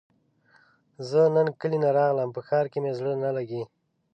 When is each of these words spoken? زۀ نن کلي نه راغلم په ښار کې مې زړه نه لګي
زۀ 1.09 1.23
نن 1.35 1.47
کلي 1.59 1.77
نه 1.83 1.89
راغلم 1.97 2.29
په 2.35 2.41
ښار 2.47 2.65
کې 2.71 2.79
مې 2.83 2.91
زړه 2.99 3.13
نه 3.23 3.29
لګي 3.37 3.63